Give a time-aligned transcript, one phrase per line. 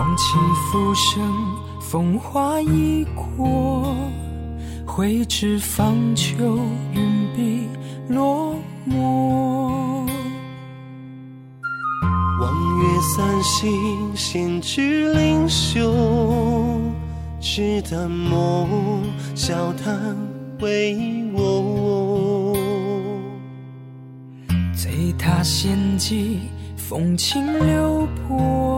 [0.00, 0.38] 梦起
[0.72, 1.30] 浮生，
[1.78, 3.04] 风华已
[3.36, 3.94] 过，
[4.86, 6.58] 挥之方遒，
[6.94, 7.66] 云鬓
[8.08, 8.56] 落
[8.88, 10.08] 寞。
[12.40, 13.70] 望月散心，
[14.16, 15.92] 闲居灵秀，
[17.38, 19.02] 只淡梦，
[19.34, 20.16] 笑谈
[20.60, 20.96] 为
[21.34, 22.56] 我。
[24.74, 26.40] 醉踏仙迹，
[26.74, 28.69] 风轻流波，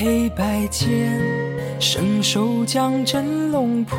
[0.00, 1.20] 黑白间，
[1.80, 3.98] 伸手将真龙破。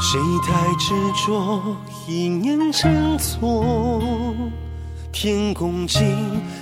[0.00, 0.92] 谁太执
[1.24, 1.62] 着，
[2.08, 4.34] 一念成错？
[5.12, 6.02] 天公尽，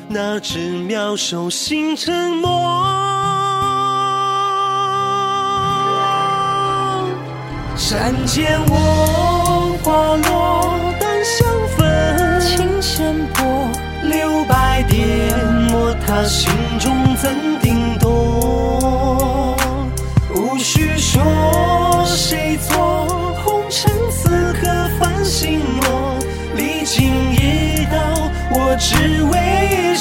[0.06, 2.50] 哪知妙手心沉默？
[7.76, 10.53] 山间我花落，
[16.16, 16.48] 他心
[16.78, 17.28] 中怎
[17.60, 19.56] 定夺？
[20.32, 26.16] 无需说谁错，红尘此刻繁星落，
[26.54, 27.98] 历经一道，
[28.52, 29.96] 我只为一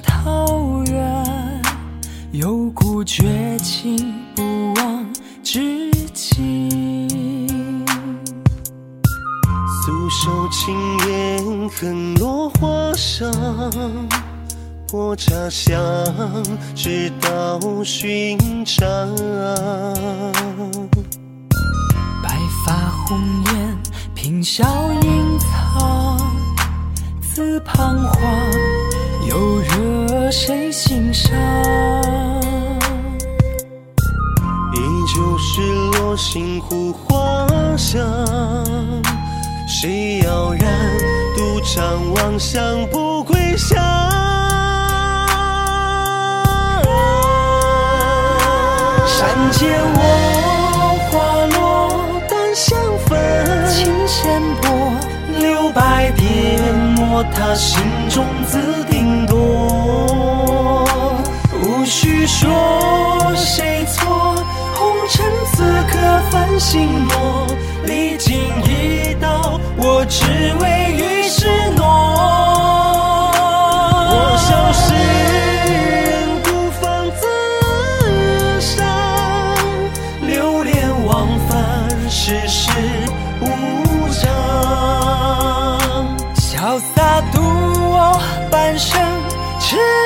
[0.00, 1.62] 桃源，
[2.32, 5.06] 有故绝情，不忘
[5.42, 7.46] 知己。
[9.84, 10.74] 素手轻
[11.08, 13.30] 烟，痕落花上，
[14.88, 15.78] 破茶香，
[16.74, 18.86] 直到寻常。
[22.22, 22.72] 白发
[23.06, 23.78] 红颜，
[24.14, 24.64] 颦笑
[25.02, 26.18] 隐藏，
[27.20, 28.22] 自彷徨，
[29.28, 29.60] 又
[30.26, 31.30] 惹谁心伤？
[34.74, 34.78] 依
[35.14, 38.02] 旧是落星湖花香，
[39.68, 40.64] 谁要然
[41.36, 43.78] 独唱望向不归乡？
[49.06, 52.76] 山间我花落，淡香
[53.06, 54.68] 粉，琴弦拨，
[55.38, 56.10] 留白
[57.08, 57.80] 我，他心
[58.10, 59.36] 中自定夺。
[61.62, 62.44] 无需说
[63.34, 64.34] 谁错，
[64.74, 65.96] 红尘此刻
[66.30, 67.46] 繁星落，
[67.84, 68.34] 历经
[68.64, 70.24] 一道，我只
[70.60, 70.75] 为
[89.66, 90.05] 痴